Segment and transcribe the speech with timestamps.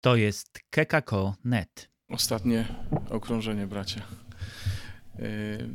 [0.00, 1.90] To jest kekako.net.
[2.08, 2.64] Ostatnie
[3.10, 4.02] okrążenie, bracia.
[5.18, 5.68] Yy,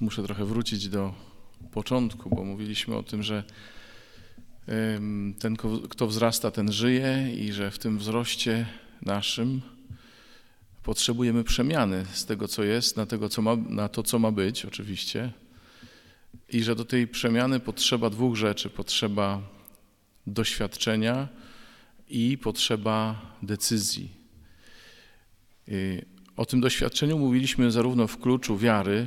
[0.00, 1.14] muszę trochę wrócić do
[1.72, 3.44] początku, bo mówiliśmy o tym, że
[4.66, 4.74] yy,
[5.38, 5.56] ten,
[5.90, 8.66] kto wzrasta, ten żyje i że w tym wzroście
[9.02, 9.62] naszym
[10.82, 14.64] potrzebujemy przemiany z tego, co jest, na, tego, co ma, na to, co ma być,
[14.64, 15.32] oczywiście.
[16.48, 18.70] I że do tej przemiany potrzeba dwóch rzeczy.
[18.70, 19.42] Potrzeba
[20.26, 21.28] doświadczenia
[22.10, 24.10] i potrzeba decyzji.
[26.36, 29.06] O tym doświadczeniu mówiliśmy zarówno w kluczu wiary,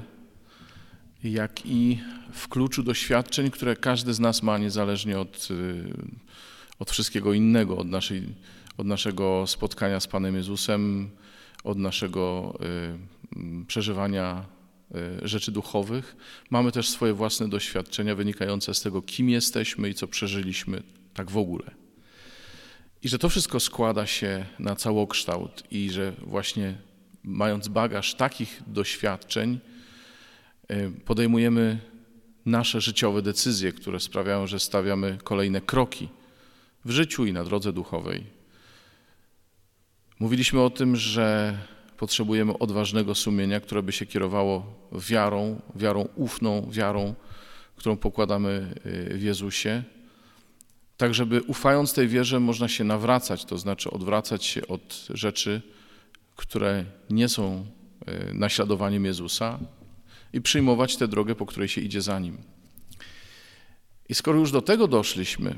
[1.24, 2.00] jak i
[2.34, 5.94] w kluczu doświadczeń, które każdy z nas ma, niezależnie od, y,
[6.80, 8.24] od wszystkiego innego, od, naszej,
[8.78, 11.10] od naszego spotkania z Panem Jezusem,
[11.64, 12.54] od naszego
[13.36, 14.46] y, przeżywania
[15.24, 16.16] y, rzeczy duchowych.
[16.50, 20.84] Mamy też swoje własne doświadczenia wynikające z tego, kim jesteśmy i co przeżyliśmy
[21.14, 21.83] tak w ogóle.
[23.04, 26.78] I że to wszystko składa się na całokształt i że właśnie
[27.24, 29.60] mając bagaż takich doświadczeń,
[30.72, 31.80] y, podejmujemy
[32.46, 36.10] nasze życiowe decyzje, które sprawiają, że stawiamy kolejne kroki
[36.86, 38.24] w życiu i na drodze duchowej.
[40.20, 41.58] Mówiliśmy o tym, że
[41.98, 47.16] potrzebujemy odważnego sumienia, które by się kierowało wiarą, wiarą ufną, wiarą,
[47.76, 49.84] którą pokładamy y, w Jezusie,
[50.98, 55.62] tak żeby ufając tej wierze można się nawracać, to znaczy odwracać się od rzeczy,
[56.36, 57.66] które nie są
[58.06, 59.60] e, naśladowaniem Jezusa
[60.34, 62.38] i przyjmować tę drogę, po której się idzie za Nim.
[64.10, 65.56] I skoro już do tego doszliśmy,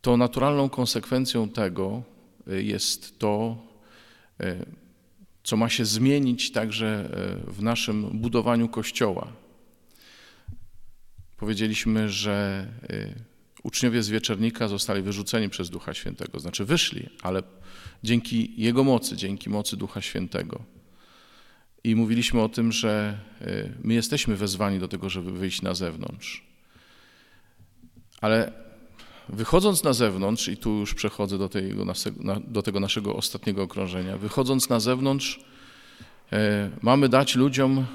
[0.00, 2.02] to naturalną konsekwencją tego
[2.46, 3.56] e, jest to,
[4.40, 4.66] e,
[5.42, 7.10] co ma się zmienić także
[7.46, 9.32] w naszym budowaniu Kościoła.
[11.36, 12.66] Powiedzieliśmy, że
[13.66, 17.42] uczniowie z wieczernika zostali wyrzuceni przez Ducha Świętego, znaczy wyszli, ale
[18.04, 20.62] dzięki Jego mocy, dzięki mocy Ducha Świętego.
[21.84, 26.44] I mówiliśmy o tym, że y, my jesteśmy wezwani do tego, żeby wyjść na zewnątrz.
[28.20, 28.52] Ale
[29.28, 31.84] wychodząc na zewnątrz, i tu już przechodzę do tego,
[32.48, 36.36] do tego naszego ostatniego okrążenia, wychodząc na zewnątrz, y,
[36.82, 37.86] mamy dać ludziom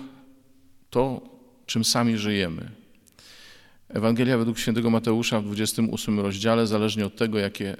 [0.89, 1.21] to,
[1.65, 2.80] czym sami żyjemy.
[3.93, 7.77] Ewangelia według świętego Mateusza w 28 rozdziale, zależnie od tego, jakie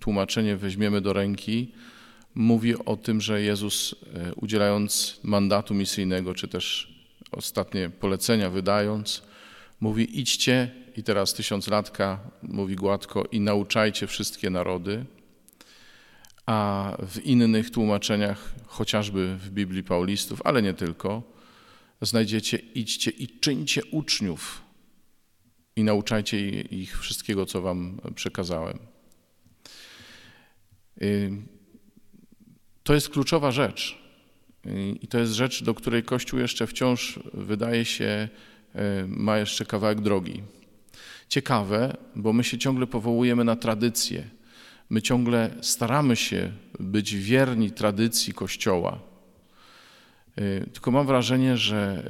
[0.00, 1.72] tłumaczenie weźmiemy do ręki,
[2.34, 6.94] mówi o tym, że Jezus e, udzielając mandatu misyjnego, czy też
[7.30, 9.22] ostatnie polecenia wydając,
[9.80, 15.04] mówi idźcie i teraz tysiąclatka mówi gładko i nauczajcie wszystkie narody,
[16.46, 21.22] a w innych tłumaczeniach, chociażby w Biblii Paulistów, ale nie tylko,
[22.00, 24.71] znajdziecie idźcie i czyńcie uczniów
[25.76, 28.78] i nauczajcie ich wszystkiego, co wam przekazałem.
[31.02, 31.30] Y,
[32.82, 33.98] to jest kluczowa rzecz.
[34.66, 38.28] Y, I to jest rzecz, do której Kościół jeszcze wciąż wydaje się,
[38.74, 40.42] y, ma jeszcze kawałek drogi.
[41.28, 44.30] Ciekawe, bo my się ciągle powołujemy na tradycję.
[44.90, 49.11] My ciągle staramy się być wierni tradycji Kościoła.
[50.72, 52.02] Tylko mam wrażenie, że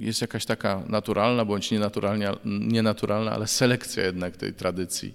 [0.00, 1.70] jest jakaś taka naturalna bądź
[2.44, 5.14] nienaturalna, ale selekcja jednak tej tradycji.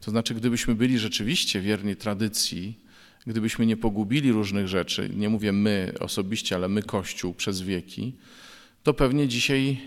[0.00, 2.78] To znaczy, gdybyśmy byli rzeczywiście wierni tradycji,
[3.26, 8.16] gdybyśmy nie pogubili różnych rzeczy, nie mówię my osobiście, ale my Kościół przez wieki,
[8.82, 9.80] to pewnie dzisiaj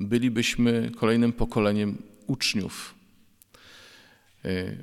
[0.00, 2.94] bylibyśmy kolejnym pokoleniem uczniów.
[4.44, 4.76] E,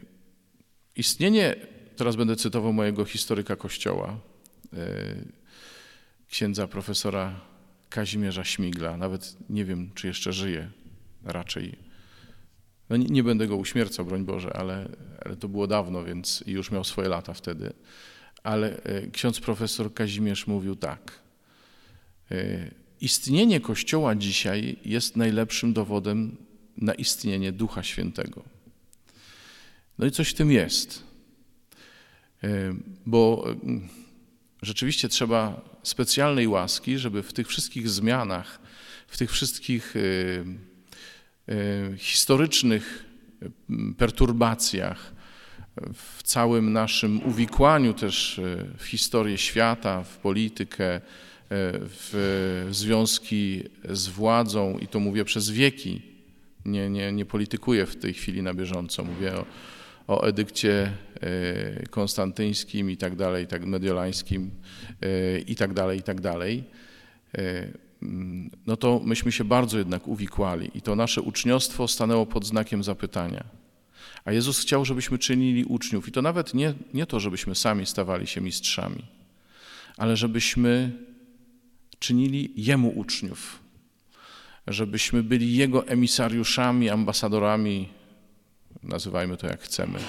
[0.96, 1.56] istnienie,
[1.96, 4.20] teraz będę cytował mojego historyka Kościoła,
[6.30, 7.41] księdza profesora
[7.90, 8.97] Kazimierza Śmigla.
[8.97, 10.72] Nawet nie wiem, czy jeszcze żyje.
[11.24, 11.78] Raczej.
[12.90, 14.90] No nie, nie będę go uśmiercał, broń Boże, ale,
[15.25, 17.74] ale to było dawno, więc już miał swoje lata wtedy.
[18.44, 21.19] Ale e, ksiądz profesor Kazimierz mówił tak.
[22.31, 22.72] E,
[23.02, 26.38] istnienie Kościoła dzisiaj jest najlepszym dowodem
[26.78, 28.44] na istnienie Ducha Świętego.
[29.97, 31.03] No i coś w tym jest.
[32.44, 32.73] E,
[33.05, 33.46] bo
[34.61, 38.59] rzeczywiście trzeba specjalnej łaski, żeby w tych wszystkich zmianach,
[39.08, 40.46] w tych wszystkich y,
[41.49, 43.05] y, historycznych
[43.97, 45.16] perturbacjach,
[45.93, 51.02] w całym naszym uwikłaniu też y, w historię świata, w politykę,
[51.49, 56.02] w związki z władzą, i to mówię przez wieki,
[56.66, 59.46] nie, nie, nie politykuję w tej chwili na bieżąco, mówię o
[60.07, 60.91] o edykcie
[61.22, 64.52] e, konstantyńskim i tak dalej, tak mediolańskim
[65.02, 66.63] e, i tak dalej, i tak dalej,
[67.37, 67.67] e,
[68.02, 72.84] mm, no to myśmy się bardzo jednak uwikłali i to nasze uczniostwo stanęło pod znakiem
[72.84, 73.43] zapytania.
[74.25, 76.08] A Jezus chciał, żebyśmy czynili uczniów.
[76.08, 79.05] I to nawet nie, nie to, żebyśmy sami stawali się mistrzami,
[79.97, 80.91] ale żebyśmy
[81.99, 83.59] czynili Jemu uczniów.
[84.67, 87.90] Żebyśmy byli Jego emisariuszami, ambasadorami,
[88.83, 89.99] nazywajmy to jak chcemy.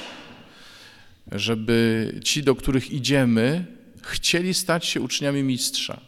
[1.33, 3.67] Żeby ci, do których idziemy,
[4.03, 6.01] chcieli stać się uczniami mistrza.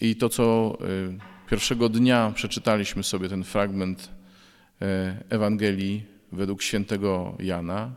[0.00, 1.18] I to, co y,
[1.50, 4.86] pierwszego dnia przeczytaliśmy sobie ten fragment y,
[5.30, 7.94] Ewangelii według świętego Jana,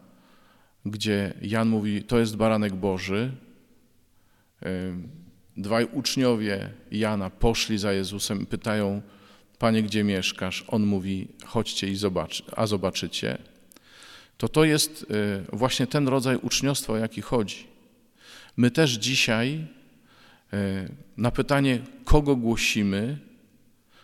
[0.85, 3.31] gdzie Jan mówi: To jest baranek Boży.
[4.65, 4.93] Y,
[5.57, 9.01] dwaj uczniowie Jana poszli za Jezusem i pytają:
[9.61, 10.65] Panie, gdzie mieszkasz?
[10.67, 13.37] On mówi: Chodźcie i zobacz, a zobaczycie.
[14.37, 15.05] To to jest
[15.53, 17.67] właśnie ten rodzaj uczniostwa, o jaki chodzi.
[18.57, 19.67] My też dzisiaj
[20.53, 23.17] E, na pytanie, kogo głosimy,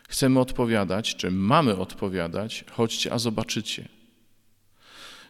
[0.10, 3.88] chcemy odpowiadać, czy mamy odpowiadać, chodźcie, a zobaczycie.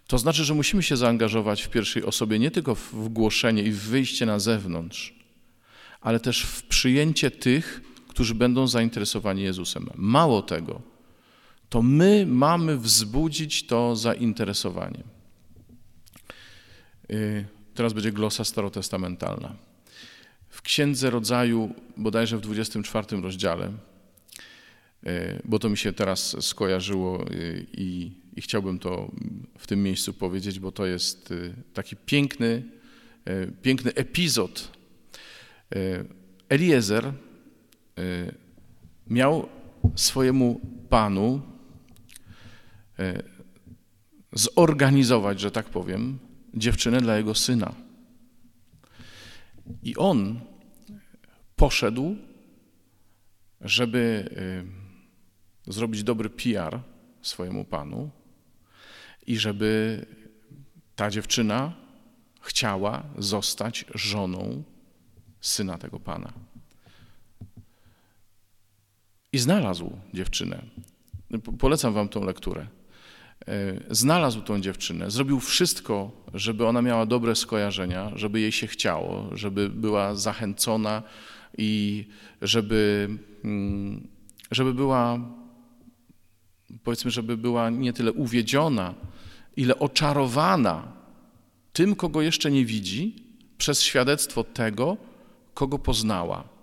[0.07, 3.79] To znaczy, że musimy się zaangażować w pierwszej osobie nie tylko w głoszenie i w
[3.79, 5.13] wyjście na zewnątrz,
[6.01, 7.81] ale też w przyjęcie tych,
[8.17, 9.89] którzy będą zainteresowani Jezusem.
[9.95, 10.81] Mało tego,
[11.69, 15.03] to my mamy wzbudzić to zainteresowanie.
[17.09, 19.55] E, teraz będzie glosa starotestamentalna.
[20.49, 23.71] W Księdze Rodzaju, bodajże w 24 rozdziale,
[25.05, 27.27] e, bo to mi się teraz skojarzyło e,
[27.73, 29.11] i, i chciałbym to
[29.57, 31.33] w tym miejscu powiedzieć, bo to jest
[31.73, 32.63] taki piękny,
[33.61, 34.77] piękny epizod.
[36.49, 37.13] Eliezer
[39.07, 39.49] miał
[39.95, 41.41] swojemu panu
[44.33, 46.19] zorganizować, że tak powiem,
[46.53, 47.75] dziewczynę dla jego syna.
[49.83, 50.39] I on
[51.55, 52.15] poszedł,
[53.61, 54.29] żeby
[55.67, 56.79] y, zrobić dobry PR
[57.21, 58.09] swojemu panu
[59.27, 60.05] i żeby
[60.95, 61.73] ta dziewczyna
[62.41, 64.63] chciała zostać żoną
[65.41, 66.33] syna tego pana.
[69.33, 70.63] I znalazł dziewczynę.
[71.59, 72.67] Polecam wam tą lekturę.
[73.47, 79.29] E, znalazł tą dziewczynę, zrobił wszystko, żeby ona miała dobre skojarzenia, żeby jej się chciało,
[79.31, 81.03] żeby była zachęcona
[81.57, 82.05] i
[82.41, 83.09] żeby,
[83.43, 84.07] mm,
[84.51, 85.19] żeby była,
[86.83, 88.93] powiedzmy, żeby była nie tyle uwiedziona,
[89.57, 90.93] ile oczarowana
[91.73, 93.15] tym, kogo jeszcze nie widzi,
[93.57, 94.97] przez świadectwo tego,
[95.53, 96.56] kogo poznała.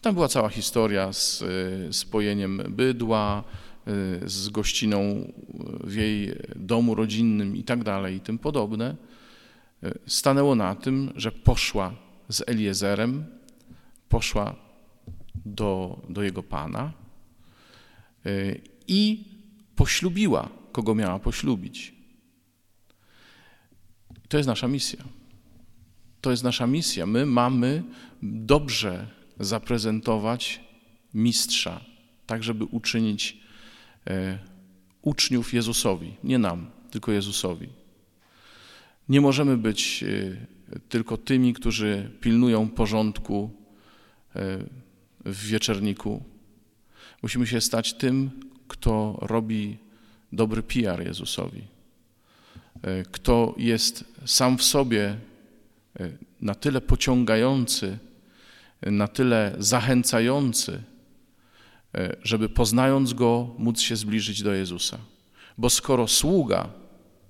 [0.00, 1.44] Tam była cała historia z
[1.90, 3.44] spojeniem bydła,
[3.88, 5.32] Y, z gościną
[5.84, 8.96] w jej domu rodzinnym i tak dalej i tym podobne,
[9.84, 11.94] y, stanęło na tym, że poszła
[12.28, 13.24] z Eliezerem,
[14.08, 14.56] poszła
[15.44, 16.92] do, do jego pana
[18.26, 19.24] y, i
[19.76, 21.94] poślubiła, kogo miała poślubić.
[24.28, 25.04] To jest nasza misja.
[26.20, 27.06] To jest nasza misja.
[27.06, 27.82] My mamy
[28.22, 29.06] dobrze
[29.40, 30.60] zaprezentować
[31.14, 31.80] mistrza,
[32.26, 33.48] tak żeby uczynić
[34.08, 34.38] E,
[35.02, 37.68] uczniów Jezusowi, nie nam, tylko Jezusowi.
[39.08, 43.50] Nie możemy być e, tylko tymi, którzy pilnują porządku
[44.36, 44.58] e,
[45.24, 46.24] w wieczerniku.
[47.22, 48.30] Musimy się stać tym,
[48.68, 49.78] kto robi
[50.32, 51.62] dobry PR Jezusowi,
[53.10, 55.16] kto jest sam w sobie
[56.40, 57.98] na tyle pociągający,
[58.82, 60.82] na tyle zachęcający,
[61.94, 64.98] E, żeby poznając Go móc się zbliżyć do Jezusa.
[65.58, 66.68] Bo skoro sługa,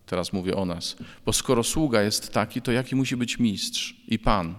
[0.07, 4.19] teraz mówię o nas, bo skoro sługa jest taki, to jaki musi być mistrz i
[4.19, 4.55] Pan?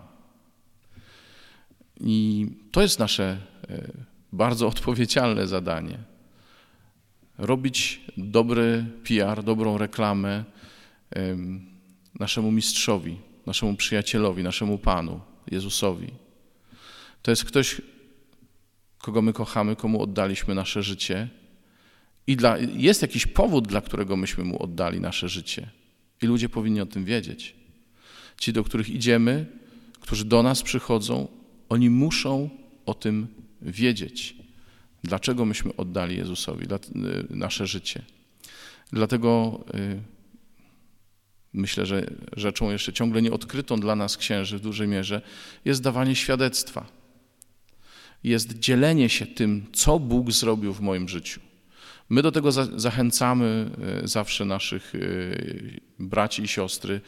[1.99, 3.37] I to jest nasze
[3.69, 3.91] e,
[4.33, 5.97] bardzo odpowiedzialne zadanie.
[7.37, 10.43] Robić dobry PR, dobrą reklamę
[12.19, 16.11] naszemu mistrzowi, naszemu przyjacielowi, naszemu Panu, Jezusowi.
[17.29, 17.81] To jest ktoś,
[18.97, 21.27] kogo my kochamy, komu oddaliśmy nasze życie.
[22.27, 25.69] I dla, jest jakiś powód, dla którego myśmy mu oddali nasze życie.
[26.21, 27.55] I ludzie powinni o tym wiedzieć.
[28.37, 29.45] Ci, do których idziemy,
[29.99, 31.27] którzy do nas przychodzą,
[31.69, 32.49] oni muszą
[32.85, 33.27] o tym
[33.61, 34.35] wiedzieć.
[35.03, 36.77] Dlaczego myśmy oddali Jezusowi y,
[37.29, 38.01] nasze życie.
[38.91, 40.01] Dlatego y,
[41.53, 42.07] myślę, że
[42.37, 45.21] rzeczą jeszcze ciągle nieodkrytą dla nas księży w dużej mierze
[45.65, 46.98] jest dawanie świadectwa
[48.23, 51.39] jest dzielenie się tym, co Bóg zrobił w moim życiu.
[52.09, 53.69] My do tego zachęcamy
[54.03, 54.99] e, zawsze naszych e,
[55.99, 57.01] braci i siostry,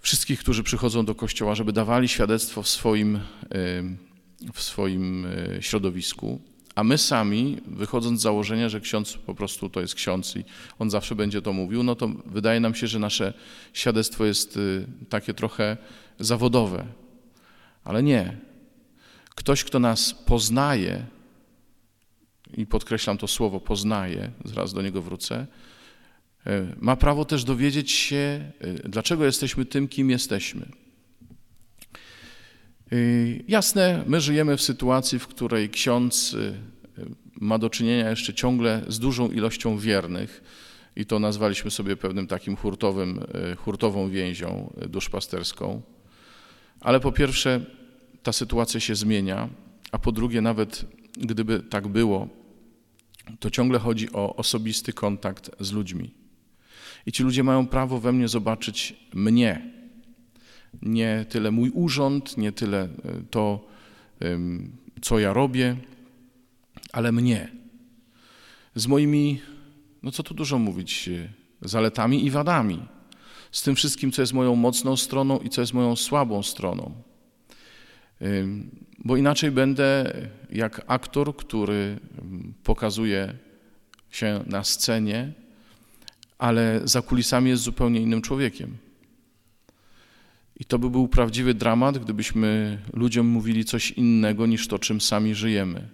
[0.00, 3.20] wszystkich, którzy przychodzą do kościoła, żeby dawali świadectwo w swoim, e,
[4.52, 5.26] w swoim
[5.60, 6.40] środowisku,
[6.74, 10.44] A my sami, wychodząc z założenia, że ksiądz po prostu to jest ksiądz i
[10.78, 13.32] on zawsze będzie to mówił, no to wydaje nam się, że nasze
[13.72, 14.58] świadectwo jest
[15.08, 15.76] takie trochę
[16.18, 16.86] zawodowe.
[17.84, 18.47] Ale nie.
[19.38, 21.06] Ktoś, kto nas poznaje,
[22.56, 25.46] i podkreślam to słowo poznaje, zaraz do niego wrócę,
[26.46, 30.68] y, ma prawo też dowiedzieć się, y, dlaczego jesteśmy tym, kim jesteśmy.
[32.92, 36.36] Y, jasne, my żyjemy w sytuacji, w której ksiądz
[37.40, 40.42] ma do czynienia jeszcze ciągle z dużą ilością wiernych
[40.96, 43.20] i to nazwaliśmy sobie pewnym takim hurtowym,
[43.56, 45.82] hurtową więzią duszpasterską.
[46.80, 47.77] Ale po pierwsze,
[48.28, 49.48] ta sytuacja się zmienia,
[49.92, 50.84] a po drugie, nawet
[51.16, 52.28] gdyby tak było,
[53.40, 56.10] to ciągle chodzi o osobisty kontakt z ludźmi.
[57.06, 59.72] I ci ludzie mają prawo we mnie zobaczyć mnie,
[60.82, 62.88] nie tyle mój urząd, nie tyle e,
[63.30, 63.66] to,
[65.02, 65.76] co ja robię,
[66.92, 67.48] ale mnie.
[68.74, 69.40] Z moimi,
[70.02, 71.28] no co tu dużo mówić, e,
[71.62, 72.78] zaletami i wadami.
[73.52, 77.08] Z tym wszystkim, co jest moją mocną stroną i co jest moją słabą stroną.
[79.04, 80.12] Bo inaczej będę
[80.50, 81.98] jak aktor, który
[82.64, 83.34] pokazuje
[84.10, 85.32] się na scenie,
[86.38, 88.76] ale za kulisami jest zupełnie innym człowiekiem.
[90.60, 95.34] I to by był prawdziwy dramat, gdybyśmy ludziom mówili coś innego niż to, czym sami
[95.34, 95.88] żyjemy.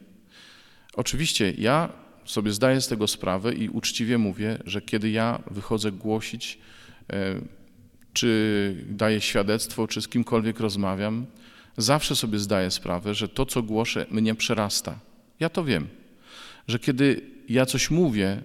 [0.94, 1.92] Oczywiście ja
[2.24, 6.58] sobie zdaję z tego sprawę i uczciwie mówię, że kiedy ja wychodzę głosić,
[7.12, 7.40] e,
[8.12, 11.26] czy daję świadectwo, czy z kimkolwiek rozmawiam,
[11.76, 14.98] zawsze sobie zdaję sprawę, że to, co głoszę, mnie przerasta.
[15.40, 15.88] Ja to wiem,
[16.68, 18.42] że kiedy ja coś mówię,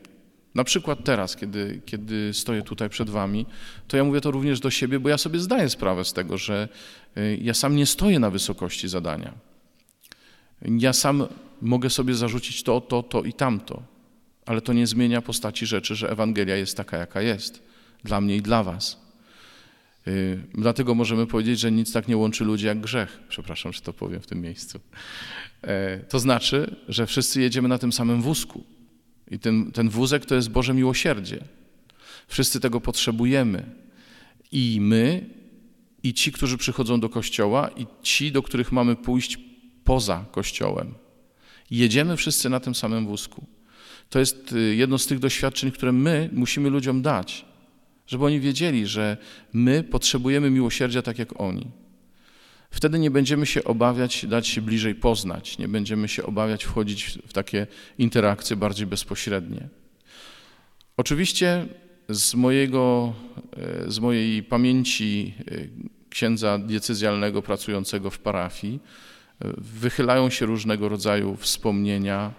[0.55, 3.45] na przykład teraz, kiedy, kiedy stoję tutaj przed Wami,
[3.87, 6.69] to ja mówię to również do siebie, bo ja sobie zdaję sprawę z tego, że
[7.17, 9.33] y, ja sam nie stoję na wysokości zadania.
[10.61, 11.27] Ja sam
[11.61, 13.83] mogę sobie zarzucić to, to, to i tamto,
[14.45, 17.63] ale to nie zmienia postaci rzeczy, że Ewangelia jest taka, jaka jest,
[18.03, 19.08] dla mnie i dla Was.
[20.07, 23.19] Y, dlatego możemy powiedzieć, że nic tak nie łączy ludzi jak grzech.
[23.29, 24.79] Przepraszam, że to powiem w tym miejscu.
[25.61, 28.63] E, to znaczy, że wszyscy jedziemy na tym samym wózku.
[29.31, 31.43] I ten, ten wózek to jest Boże miłosierdzie.
[32.27, 33.65] Wszyscy tego potrzebujemy.
[34.51, 35.29] I my,
[36.03, 39.39] i ci, którzy przychodzą do kościoła, i ci, do których mamy pójść
[39.83, 40.93] poza kościołem.
[41.71, 43.45] Jedziemy wszyscy na tym samym wózku.
[44.09, 47.45] To jest y, jedno z tych doświadczeń, które my musimy ludziom dać,
[48.09, 49.17] żeby oni wiedzieli, że
[49.53, 51.67] my potrzebujemy miłosierdzia tak jak oni.
[52.71, 57.33] Wtedy nie będziemy się obawiać dać się bliżej poznać, nie będziemy się obawiać wchodzić w
[57.33, 59.69] takie interakcje bardziej bezpośrednie.
[60.97, 61.65] Oczywiście
[62.09, 63.13] z, mojego,
[63.57, 65.55] e, z mojej pamięci e,
[66.09, 68.79] księdza diecezjalnego pracującego w parafii
[69.41, 72.33] e, wychylają się różnego rodzaju wspomnienia,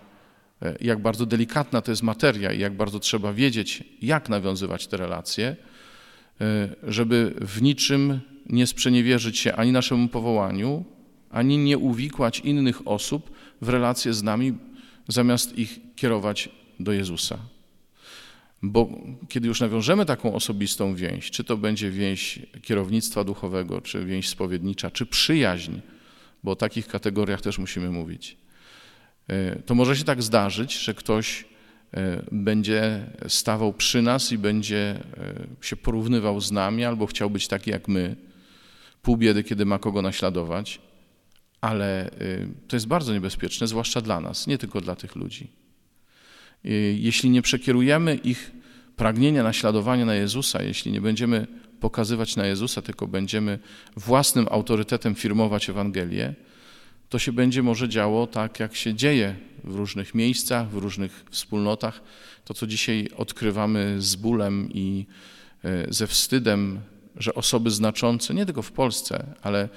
[0.81, 5.57] jak bardzo delikatna to jest materia i jak bardzo trzeba wiedzieć, jak nawiązywać te relacje,
[6.83, 10.85] żeby w niczym nie sprzeniewierzyć się ani naszemu powołaniu,
[11.31, 13.31] ani nie uwikłać innych osób
[13.63, 14.55] w relacje z nami,
[15.09, 16.49] zamiast ich kierować
[16.81, 17.39] do Jezusa.
[18.63, 18.89] Bo
[19.29, 24.91] kiedy już nawiążemy taką osobistą więź, czy to będzie więź kierownictwa duchowego, czy więź spowiednicza,
[24.91, 25.73] czy przyjaźń,
[26.45, 28.50] bo o takich kategoriach też musimy mówić, e,
[29.67, 31.45] to może się tak zdarzyć, że ktoś
[31.95, 37.49] e, będzie stawał przy nas i będzie e, się porównywał z nami, albo chciał być
[37.49, 38.17] taki jak my,
[39.03, 40.81] pół biedy, kiedy ma kogo naśladować,
[41.61, 42.11] ale
[42.69, 45.51] to jest bardzo niebezpieczne, zwłaszcza dla nas, nie tylko dla tych ludzi.
[46.95, 48.51] Jeśli nie przekierujemy ich
[48.97, 51.47] pragnienia naśladowania na Jezusa, jeśli nie będziemy
[51.81, 53.59] pokazywać na Jezusa, tylko będziemy
[53.97, 56.35] własnym autorytetem firmować Ewangelię,
[57.11, 62.03] to się będzie może działo tak, jak się dzieje w różnych miejscach, w różnych wspólnotach.
[62.45, 65.07] To, co dzisiaj odkrywamy z bólem i
[65.65, 66.81] y, ze wstydem
[67.17, 69.69] że osoby znaczące, nie tylko w Polsce, ale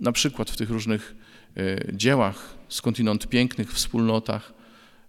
[0.00, 1.14] na przykład w tych różnych
[1.56, 4.52] e, dziełach, skądinąd pięknych wspólnotach,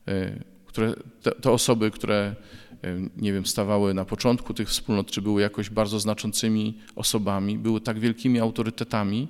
[0.07, 2.35] e, które, te, te osoby, które,
[2.83, 7.81] e, nie wiem, stawały na początku tych wspólnot, czy były jakoś bardzo znaczącymi osobami, były
[7.81, 9.27] tak wielkimi autorytetami,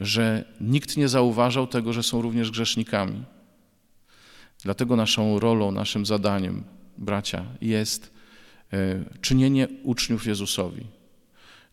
[0.00, 3.24] że nikt nie zauważał tego, że są również grzesznikami.
[4.62, 6.64] Dlatego naszą rolą, naszym zadaniem,
[6.98, 8.12] bracia, jest
[9.20, 10.84] czynienie uczniów Jezusowi.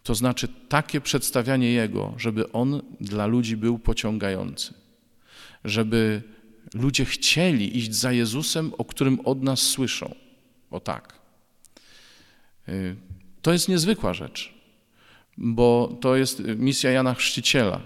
[0.04, 4.74] To znaczy takie przedstawianie Jego, żeby On dla ludzi był pociągający,
[5.64, 6.22] żeby
[6.74, 10.16] ludzie chcieli iść za Jezusem, o którym od nas słyszą.
[10.72, 11.20] O tak.
[12.70, 12.96] Y,
[13.42, 14.54] to jest niezwykła rzecz,
[15.38, 17.82] bo to jest misja Jana Chrzciciela,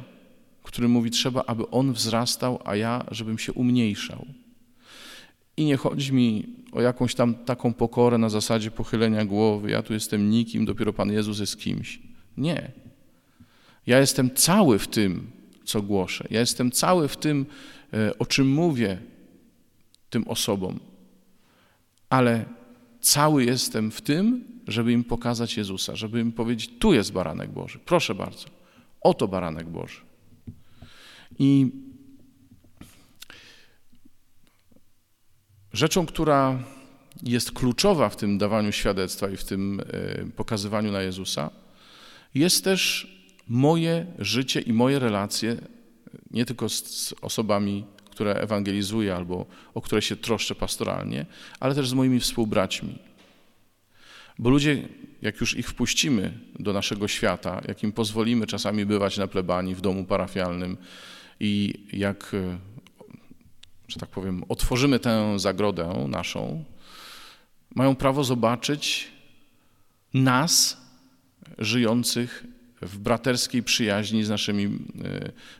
[0.70, 4.26] który mówi, trzeba, aby On wzrastał, a ja, żebym się umniejszał.
[5.58, 9.72] I nie chodzi mi o jakąś tam taką pokorę na zasadzie pochylenia głowy.
[9.72, 12.00] Ja tu jestem nikim, dopiero Pan Jezus jest kimś.
[12.38, 12.72] Nie.
[13.88, 15.32] Ja jestem cały w tym,
[15.64, 16.28] co głoszę.
[16.30, 17.46] Ja jestem cały w tym,
[17.94, 18.98] e, o czym mówię
[20.10, 20.80] tym osobom.
[22.10, 22.46] Ale
[23.02, 27.80] cały jestem w tym, żeby im pokazać Jezusa, żeby im powiedzieć: Tu jest baranek Boży.
[27.86, 28.48] Proszę bardzo.
[29.02, 30.09] Oto baranek Boży.
[31.40, 31.72] I
[35.74, 36.64] rzeczą, która
[37.24, 41.50] jest kluczowa w tym dawaniu świadectwa i w tym e, pokazywaniu na Jezusa,
[42.36, 43.08] jest też
[43.48, 45.58] moje życie i moje relacje,
[46.32, 51.26] nie tylko z osobami, które ewangelizuję albo o które się troszczę pastoralnie,
[51.60, 53.00] ale też z moimi współbraćmi.
[54.40, 54.88] Bo ludzie,
[55.22, 59.82] jak już ich wpuścimy do naszego świata, jak im pozwolimy czasami bywać na plebanii w
[59.82, 60.78] domu parafialnym
[61.40, 62.58] i jak, e,
[63.88, 66.64] że tak powiem, otworzymy tę zagrodę naszą,
[67.76, 69.12] mają prawo zobaczyć
[70.14, 70.78] nas,
[71.58, 72.44] żyjących
[72.82, 74.70] w braterskiej przyjaźni z naszymi e,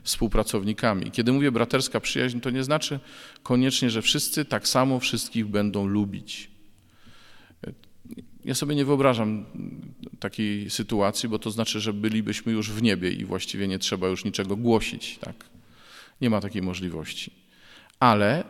[0.02, 1.10] współpracownikami.
[1.10, 3.00] Kiedy mówię braterska przyjaźń, to nie znaczy
[3.42, 6.50] koniecznie, że wszyscy tak samo wszystkich będą lubić.
[8.44, 9.46] Ja sobie nie wyobrażam
[10.20, 14.24] takiej sytuacji, bo to znaczy, że bylibyśmy już w niebie i właściwie nie trzeba już
[14.24, 15.18] niczego głosić.
[15.18, 15.44] Tak?
[16.20, 17.32] Nie ma takiej możliwości.
[18.00, 18.44] Ale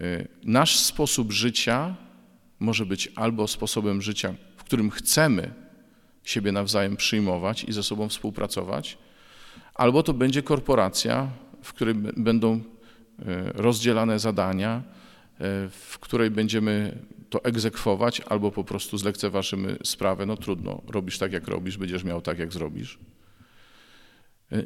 [0.00, 1.94] y, nasz sposób życia
[2.60, 5.54] może być albo sposobem życia, w którym chcemy
[6.24, 8.98] siebie nawzajem przyjmować i ze sobą współpracować,
[9.74, 11.28] albo to będzie korporacja,
[11.62, 12.62] w której będą y,
[13.54, 15.40] rozdzielane zadania, y,
[15.70, 16.98] w której będziemy
[17.30, 22.20] to egzekwować, albo po prostu zlekceważymy sprawę, no trudno, robisz tak, jak robisz, będziesz miał
[22.20, 22.98] tak, jak zrobisz.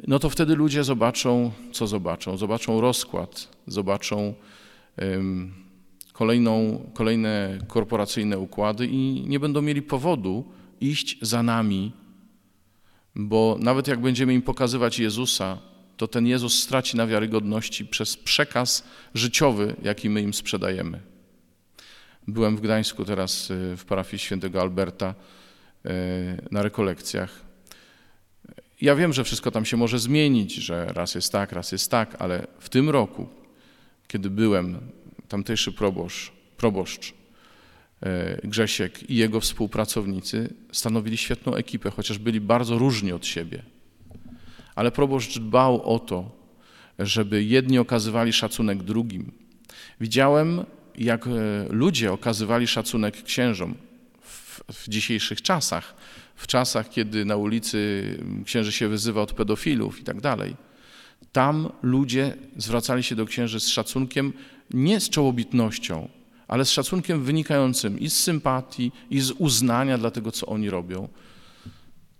[0.07, 2.37] No to wtedy ludzie zobaczą, co zobaczą?
[2.37, 4.33] Zobaczą rozkład, zobaczą
[6.13, 10.45] kolejną, kolejne korporacyjne układy i nie będą mieli powodu
[10.81, 11.91] iść za nami,
[13.15, 15.57] bo nawet jak będziemy im pokazywać Jezusa,
[15.97, 18.83] to ten Jezus straci na wiarygodności przez przekaz
[19.13, 21.01] życiowy, jaki my im sprzedajemy.
[22.27, 25.15] Byłem w Gdańsku teraz y, w parafii świętego Alberta
[25.85, 25.89] y,
[26.51, 27.46] na rekolekcjach.
[28.81, 32.15] Ja wiem, że wszystko tam się może zmienić, że raz jest tak, raz jest tak,
[32.19, 33.27] ale w tym roku,
[34.07, 34.79] kiedy byłem,
[35.27, 37.13] tamtejszy proboszcz, proboszcz y,
[38.43, 43.63] Grzesiek i jego współpracownicy stanowili świetną ekipę, chociaż byli bardzo różni od siebie.
[44.75, 46.31] Ale proboszcz dbał o to,
[46.99, 49.31] żeby jedni okazywali szacunek drugim.
[50.01, 50.65] Widziałem
[50.97, 51.29] jak e,
[51.69, 53.75] ludzie okazywali szacunek księżom
[54.21, 55.95] w, w dzisiejszych czasach,
[56.37, 58.03] w czasach, kiedy na ulicy
[58.45, 60.55] księży się wyzywa od pedofilów i tak dalej,
[61.31, 64.33] tam ludzie zwracali się do księży z szacunkiem,
[64.73, 66.09] nie z czołobitnością,
[66.47, 71.07] ale z szacunkiem wynikającym i z sympatii, i z uznania dla tego, co oni robią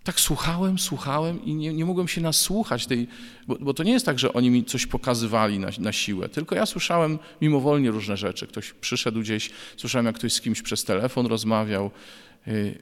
[0.08, 3.08] tak słuchałem, słuchałem i nie, nie mogłem się nasłuchać tej,
[3.46, 6.54] bo, bo, to nie jest tak, że oni mi coś pokazywali na, na siłę, tylko
[6.54, 8.46] ja słyszałem mimowolnie różne rzeczy.
[8.46, 11.90] Ktoś przyszedł gdzieś, słyszałem, jak ktoś z kimś przez telefon rozmawiał.
[12.48, 12.78] Y,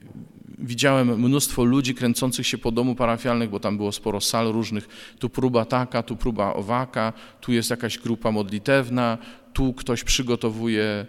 [0.57, 4.87] widziałem mnóstwo ludzi kręcących się po domu parafialnych, bo tam było sporo sal różnych.
[5.19, 9.17] Tu próba taka, tu próba owaka, tu jest jakaś grupa modlitewna,
[9.53, 11.05] tu ktoś przygotowuje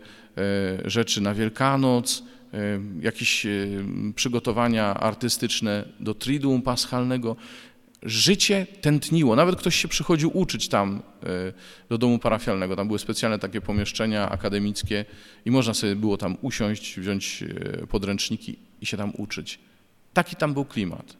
[0.85, 2.23] y, rzeczy na Wielkanoc
[3.01, 3.47] jakieś
[4.14, 7.37] przygotowania artystyczne do Triduum Paschalnego.
[8.02, 9.37] Życie tętniło.
[9.37, 11.26] Nawet ktoś się przychodził uczyć tam e,
[11.88, 12.76] do domu parafialnego.
[12.76, 15.04] Tam były specjalne takie pomieszczenia akademickie
[15.44, 17.44] i można sobie było tam usiąść, wziąć
[17.82, 19.58] e, podręczniki i się tam uczyć.
[20.12, 21.16] Taki tam był klimat.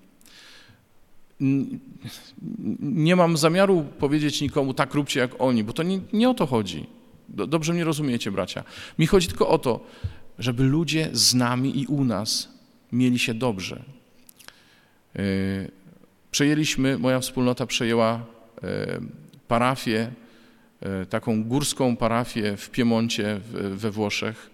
[2.81, 6.47] Nie mam zamiaru powiedzieć nikomu, tak róbcie jak oni, bo to nie, nie o to
[6.47, 6.87] chodzi.
[7.29, 8.65] Dobrze mnie rozumiecie, bracia.
[8.99, 9.87] Mi chodzi tylko o to,
[10.39, 12.49] żeby ludzie z nami i u nas
[12.93, 13.85] mieli się dobrze.
[16.31, 18.15] Przejęliśmy, moja wspólnota przejęła
[18.63, 19.01] e,
[19.49, 20.11] parafię,
[20.81, 24.51] e, taką górską parafię w Piemoncie we Włoszech.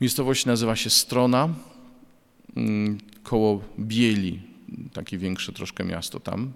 [0.00, 1.48] Miejscowość nazywa się Strona,
[2.56, 4.42] mm, koło Bieli,
[4.92, 6.52] takie większe troszkę miasto tam.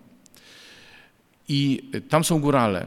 [1.48, 2.86] I tam są górale.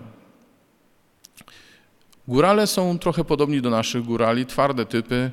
[2.28, 5.32] Górale są trochę podobni do naszych górali, twarde typy,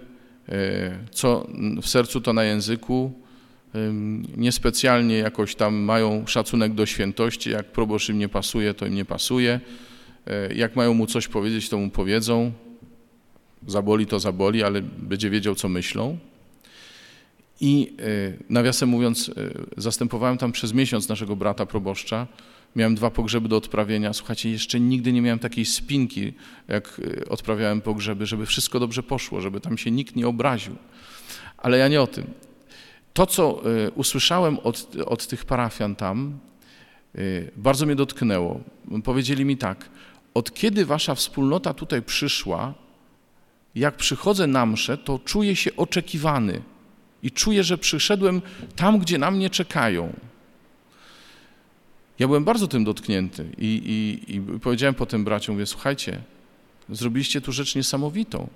[0.49, 1.47] e, co
[1.83, 3.22] w sercu to na języku.
[4.37, 9.05] Niespecjalnie jakoś tam mają szacunek do świętości, jak proboszcz im nie pasuje, to im nie
[9.05, 9.61] pasuje.
[10.27, 12.53] E, jak mają mu coś powiedzieć, to mu powiedzą.
[13.67, 16.19] Zaboli to zaboli, ale będzie wiedział, co myślą.
[17.61, 19.31] I e, nawiasem mówiąc,
[19.77, 22.27] zastępowałem tam przez miesiąc naszego brata proboszcza,
[22.77, 24.13] Miałem dwa pogrzeby do odprawienia.
[24.13, 26.33] Słuchajcie, jeszcze nigdy nie miałem takiej spinki,
[26.69, 30.77] jak odprawiałem pogrzeby, żeby wszystko dobrze poszło, żeby tam się nikt nie obraził.
[31.59, 32.25] Ale ja nie o tym.
[33.13, 36.39] To, co y, usłyszałem od, od tych parafian tam,
[37.19, 38.61] y, bardzo mnie dotknęło.
[39.05, 39.89] Powiedzieli mi tak,
[40.35, 42.75] od kiedy wasza wspólnota tutaj przyszła,
[43.75, 46.63] jak przychodzę na mszę, to czuję się oczekiwany
[47.23, 48.43] i czuję, że przyszedłem
[48.77, 50.13] tam, gdzie na mnie czekają.
[52.19, 53.67] Ja byłem bardzo tym dotknięty i,
[54.27, 56.23] i, i powiedziałem potem braciom, mówię, słuchajcie,
[56.89, 58.49] zrobiliście tu rzecz niesamowitą.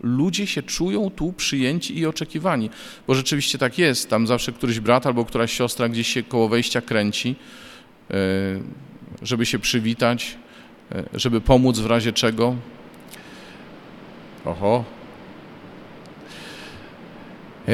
[0.00, 2.70] Ludzie się czują tu przyjęci i oczekiwani,
[3.06, 4.10] bo rzeczywiście tak jest.
[4.10, 7.36] Tam zawsze któryś brat albo któraś siostra gdzieś się koło wejścia kręci,
[8.10, 8.14] e,
[9.22, 10.38] żeby się przywitać,
[10.92, 12.56] e, żeby pomóc w razie czego.
[14.44, 14.84] Oho.
[17.68, 17.72] E,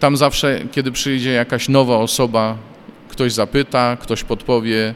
[0.00, 2.58] tam zawsze, kiedy przyjdzie jakaś nowa osoba,
[3.08, 4.94] ktoś zapyta, ktoś podpowie,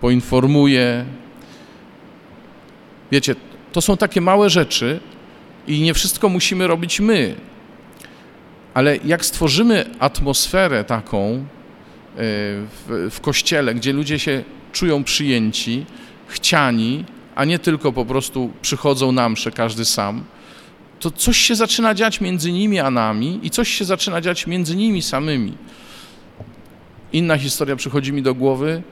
[0.00, 1.04] poinformuje.
[3.12, 3.34] Wiecie,
[3.72, 5.00] to są takie małe rzeczy
[5.66, 7.34] i nie wszystko musimy robić my.
[8.74, 11.44] Ale jak stworzymy atmosferę taką e,
[12.16, 15.86] w, w kościele, gdzie ludzie się czują przyjęci,
[16.26, 20.24] chciani, a nie tylko po prostu przychodzą na msze każdy sam,
[21.00, 24.76] to coś się zaczyna dziać między nimi a nami i coś się zaczyna dziać między
[24.76, 25.52] nimi samymi.
[27.12, 28.82] Inna historia przychodzi mi do głowy.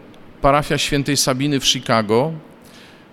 [0.43, 2.33] Parafia świętej Sabiny w Chicago.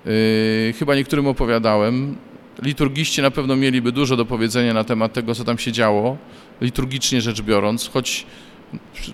[0.06, 2.16] Yy, chyba niektórym opowiadałem.
[2.62, 6.18] Liturgiści na pewno mieliby dużo do powiedzenia na temat tego, co tam się działo,
[6.62, 8.26] liturgicznie rzecz biorąc, choć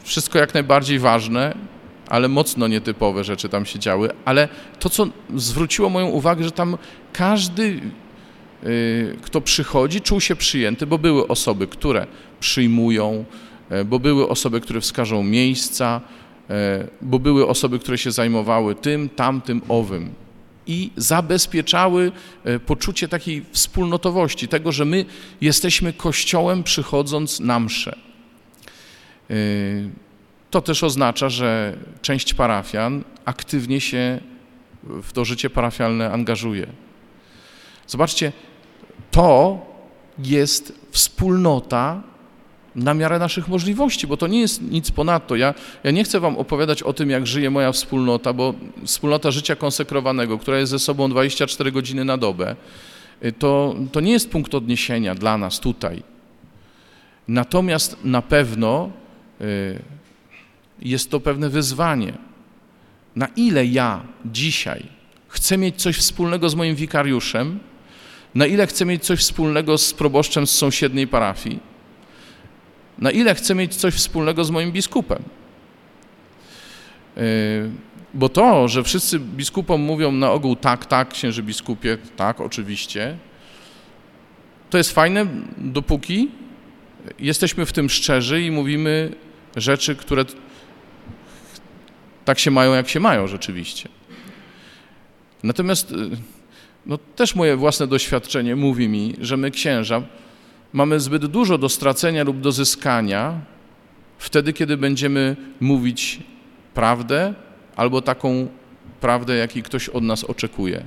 [0.03, 1.55] wszystko jak najbardziej ważne,
[2.07, 4.09] ale mocno nietypowe rzeczy tam się działy.
[4.25, 6.77] Ale to, co zwróciło moją uwagę, że tam
[7.13, 7.81] każdy,
[8.63, 12.07] yy, kto przychodzi, czuł się przyjęty, bo były osoby, które
[12.39, 13.25] przyjmują,
[13.69, 16.01] E, bo były osoby, które wskażą miejsca,
[17.01, 20.09] bo były osoby, które się zajmowały tym, tamtym, owym
[20.67, 22.11] i zabezpieczały
[22.43, 25.05] e, poczucie takiej wspólnotowości, tego, że my
[25.41, 27.95] jesteśmy kościołem przychodząc na mszę.
[30.51, 34.19] To też oznacza, że część parafian aktywnie się
[34.83, 36.67] w to życie parafialne angażuje.
[37.87, 38.31] Zobaczcie,
[39.11, 39.59] to
[40.19, 42.03] jest wspólnota
[42.77, 45.35] na miarę naszych możliwości, bo to nie jest nic ponadto.
[45.35, 48.53] Ja, ja nie chcę wam opowiadać o tym, jak żyje moja wspólnota, bo
[48.85, 52.55] wspólnota życia konsekrowanego, która jest ze sobą 24 godziny na dobę,
[53.25, 56.03] y, to, to nie jest punkt odniesienia dla nas tutaj.
[57.27, 58.91] Natomiast na pewno
[59.41, 59.79] y,
[60.81, 62.13] jest to pewne wyzwanie.
[63.15, 64.83] Na ile ja dzisiaj
[65.27, 67.59] chcę mieć coś wspólnego z moim wikariuszem,
[68.35, 71.59] na ile chcę mieć coś wspólnego z proboszczem z sąsiedniej parafii,
[72.99, 75.23] na ile chcę mieć coś wspólnego z moim biskupem.
[77.15, 77.23] Yy,
[78.13, 83.17] bo to, że wszyscy biskupom mówią na ogół tak, tak, księży biskupie, tak, oczywiście,
[84.69, 85.25] to jest fajne,
[85.57, 86.31] dopóki
[87.19, 89.11] jesteśmy w tym szczerzy i mówimy
[89.55, 90.25] rzeczy, które
[92.25, 93.89] tak się mają, jak się mają rzeczywiście.
[95.43, 96.09] Natomiast yy,
[96.85, 100.01] no, też moje własne doświadczenie mówi mi, że my księża
[100.73, 103.41] mamy zbyt dużo do stracenia lub do zyskania
[104.17, 106.19] wtedy, kiedy będziemy mówić
[106.73, 107.33] prawdę
[107.75, 108.47] albo taką
[109.01, 110.83] prawdę, jakiej ktoś od nas oczekuje.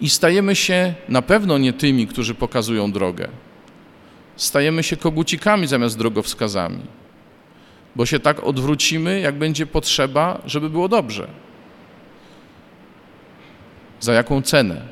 [0.00, 3.28] I stajemy się na pewno nie tymi, którzy pokazują drogę.
[4.36, 6.80] Stajemy się kogucikami zamiast drogowskazami,
[7.96, 11.28] bo się tak odwrócimy, jak będzie potrzeba, żeby było dobrze.
[14.00, 14.82] Za jaką cenę?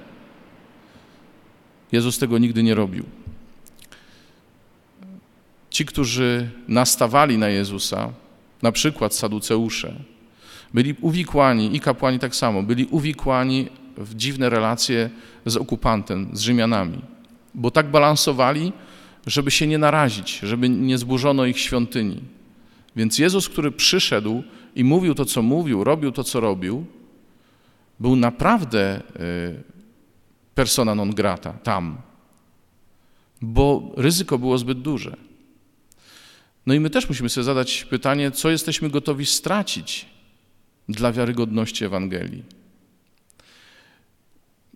[1.92, 3.04] Jezus tego nigdy nie robił.
[5.72, 8.12] Ci, którzy nastawali na Jezusa,
[8.62, 9.94] na przykład saduceusze,
[10.74, 15.10] byli uwikłani, i kapłani tak samo, byli uwikłani w dziwne relacje
[15.46, 17.00] z okupantem, z Rzymianami,
[17.54, 18.72] bo tak balansowali,
[19.26, 22.20] żeby się nie narazić, żeby nie zburzono ich świątyni.
[22.96, 24.42] Więc Jezus, który przyszedł
[24.76, 26.84] i mówił to, co mówił, robił to, co robił,
[28.00, 29.62] był naprawdę y,
[30.54, 31.96] persona non grata tam,
[33.42, 35.31] bo ryzyko było zbyt duże.
[36.66, 40.06] No i my też musimy sobie zadać pytanie, co jesteśmy gotowi stracić
[40.88, 42.44] dla wiarygodności Ewangelii.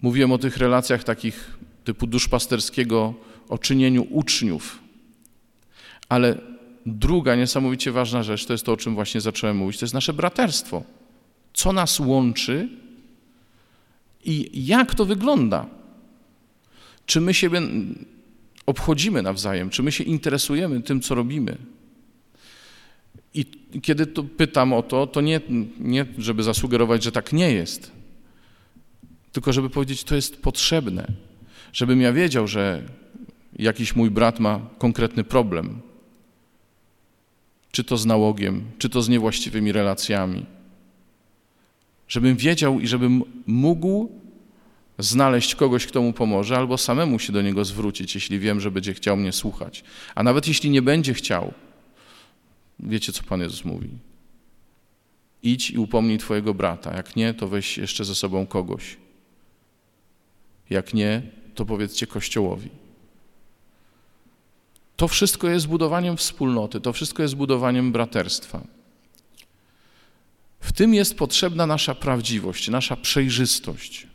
[0.03, 3.15] Mówiłem o tych relacjach takich typu duszpasterskiego,
[3.49, 4.79] o czynieniu uczniów,
[6.09, 6.39] ale
[6.87, 10.13] druga niesamowicie ważna rzecz to jest to, o czym właśnie zacząłem mówić, to jest nasze
[10.13, 10.83] braterstwo.
[11.55, 12.69] Co nas łączy
[14.25, 15.67] i jak to wygląda?
[17.07, 17.63] Czy my siebie
[18.67, 21.57] obchodzimy nawzajem, czy my się interesujemy tym, co robimy?
[23.37, 23.45] I
[23.81, 25.41] kiedy to pytam o to, to nie,
[25.81, 27.93] nie żeby zasugerować, że tak nie jest,
[29.33, 31.07] tylko żeby powiedzieć, to jest potrzebne,
[31.73, 32.83] żebym ja wiedział, że
[33.59, 35.81] jakiś mój brat ma konkretny problem,
[37.71, 40.47] czy to z nałogiem, czy to z niewłaściwymi relacjami.
[42.09, 44.09] Żebym wiedział i żebym mógł
[44.99, 48.95] znaleźć kogoś, kto mu pomoże, albo samemu się do niego zwrócić, jeśli wiem, że będzie
[48.95, 49.85] chciał mnie słuchać.
[50.15, 51.55] A nawet jeśli nie będzie chciał,
[52.81, 53.89] wiecie, co Pan Jezus mówi.
[55.43, 56.97] Idź i upomnij Twojego brata.
[56.97, 58.97] Jak nie, to weź jeszcze ze sobą kogoś.
[60.71, 61.23] Jak nie,
[61.55, 62.71] to powiedzcie Kościołowi.
[64.97, 68.61] To wszystko jest budowaniem wspólnoty, to wszystko jest budowaniem braterstwa.
[70.61, 74.07] W tym jest potrzebna nasza prawdziwość, nasza przejrzystość.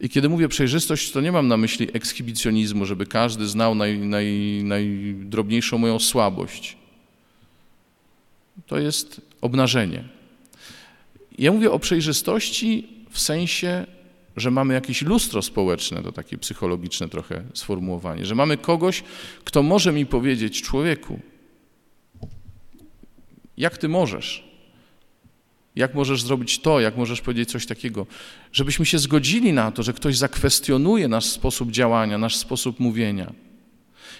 [0.00, 4.60] I kiedy mówię przejrzystość, to nie mam na myśli ekshibicjonizmu, żeby każdy znał naj, naj,
[4.64, 6.76] najdrobniejszą moją słabość.
[8.66, 10.04] To jest obnażenie.
[11.38, 13.86] Ja mówię o przejrzystości w sensie
[14.36, 19.04] że mamy jakieś lustro społeczne, to takie psychologiczne trochę sformułowanie, że mamy kogoś,
[19.44, 21.20] kto może mi powiedzieć, człowieku,
[23.56, 24.46] jak ty możesz?
[25.76, 28.06] Jak możesz zrobić to, jak możesz powiedzieć coś takiego?
[28.52, 33.32] Żebyśmy się zgodzili na to, że ktoś zakwestionuje nasz sposób działania, nasz sposób mówienia.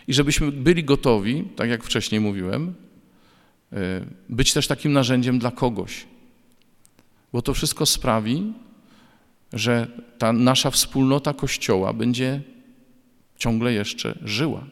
[0.08, 2.74] I żebyśmy byli gotowi, tak jak wcześniej mówiłem,
[4.28, 6.06] być też takim narzędziem dla kogoś.
[7.32, 8.52] Bo to wszystko sprawi,
[9.52, 9.86] że
[10.18, 12.42] ta nasza wspólnota Kościoła będzie
[13.38, 14.66] ciągle jeszcze żyła.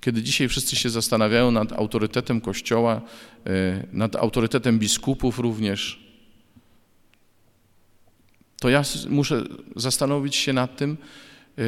[0.00, 3.00] Kiedy dzisiaj wszyscy się zastanawiają nad autorytetem Kościoła,
[3.46, 6.04] e, nad autorytetem biskupów również,
[8.60, 9.44] to ja muszę
[9.76, 10.96] zastanowić się nad tym,
[11.58, 11.62] e,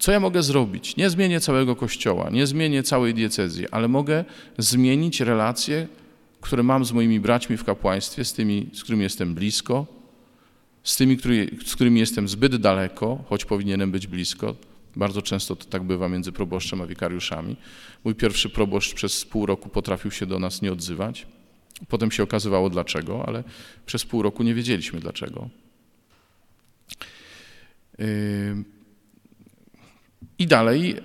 [0.00, 0.96] co ja mogę zrobić.
[0.96, 4.24] Nie zmienię całego Kościoła, nie zmienię całej diecezji, ale mogę
[4.58, 5.88] zmienić relacje,
[6.40, 9.86] które mam z moimi braćmi w kapłaństwie, z tymi, z którymi jestem blisko,
[10.82, 14.56] z tymi, który, z którymi jestem zbyt daleko, choć powinienem być blisko.
[14.96, 17.56] Bardzo często to tak bywa między proboszczem a wikariuszami.
[18.04, 21.26] Mój pierwszy proboszcz przez pół roku potrafił się do nas nie odzywać.
[21.88, 23.44] Potem się okazywało dlaczego, ale
[23.86, 25.48] przez pół roku nie wiedzieliśmy dlaczego.
[27.98, 28.64] Yy,
[30.40, 30.96] I dalej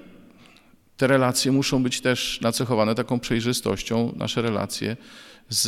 [0.97, 4.97] te relacje muszą być też nacechowane taką przejrzystością, nasze relacje
[5.49, 5.63] z,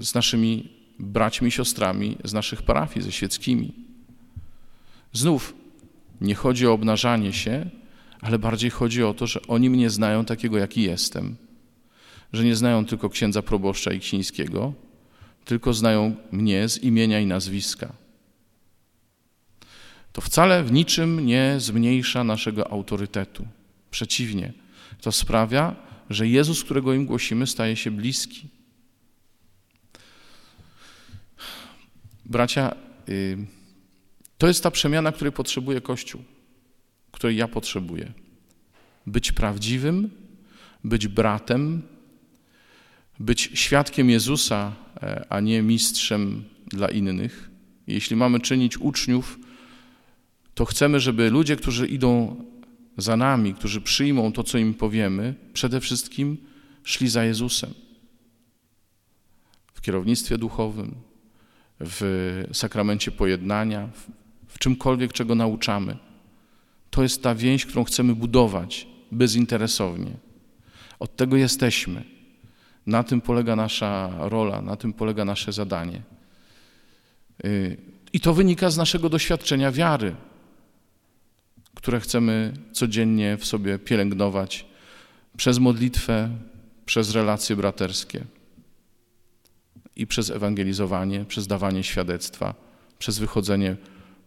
[0.00, 3.74] z naszymi braćmi siostrami z naszych parafii, ze świeckimi.
[5.12, 5.54] Znów
[6.20, 7.70] nie chodzi o obnażanie się,
[8.20, 11.36] ale bardziej chodzi o to, że oni mnie znają takiego, jaki jestem.
[12.32, 14.72] Że nie znają tylko księdza proboszcza i ksińskiego,
[15.44, 17.92] tylko znają mnie z imienia i nazwiska.
[20.12, 23.46] To wcale w niczym nie zmniejsza naszego autorytetu.
[23.90, 24.52] Przeciwnie,
[25.00, 25.76] to sprawia,
[26.10, 28.48] że Jezus, którego im głosimy, staje się bliski.
[32.24, 32.74] Bracia,
[33.08, 33.38] y,
[34.38, 36.22] to jest ta przemiana, której potrzebuje Kościół,
[37.12, 38.12] której ja potrzebuję.
[39.06, 40.10] Być prawdziwym,
[40.84, 41.82] być bratem,
[43.20, 47.50] być świadkiem Jezusa, e, a nie mistrzem dla innych.
[47.86, 49.38] Jeśli mamy czynić uczniów,
[50.58, 52.44] to chcemy, żeby ludzie, którzy idą
[52.96, 56.36] za nami, którzy przyjmą to, co im powiemy, przede wszystkim
[56.84, 57.74] szli za Jezusem
[59.74, 60.94] w kierownictwie duchowym,
[61.80, 62.00] w
[62.52, 63.88] sakramencie pojednania,
[64.46, 65.96] w czymkolwiek, czego nauczamy.
[66.90, 70.10] To jest ta więź, którą chcemy budować bezinteresownie.
[70.98, 72.04] Od tego jesteśmy.
[72.86, 76.02] Na tym polega nasza rola, na tym polega nasze zadanie.
[77.44, 77.76] Y,
[78.12, 80.16] I to wynika z naszego doświadczenia wiary,
[81.78, 84.66] które chcemy codziennie w sobie pielęgnować
[85.36, 86.30] przez modlitwę,
[86.86, 88.24] przez relacje braterskie
[89.96, 92.54] i przez ewangelizowanie, przez dawanie świadectwa,
[92.98, 93.76] przez wychodzenie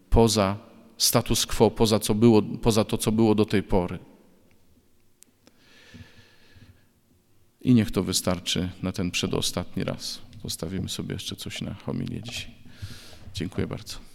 [0.10, 0.58] poza
[0.98, 4.00] status quo, poza, co było, poza to, co było do tej pory.
[7.62, 10.22] I niech to wystarczy na ten przedostatni raz.
[10.44, 12.52] Zostawimy sobie jeszcze coś na homilię dzisiaj.
[13.34, 14.11] Dziękuję bardzo.